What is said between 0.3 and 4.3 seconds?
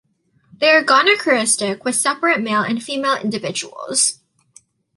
They are gonochoristic, with separate male and female individuals.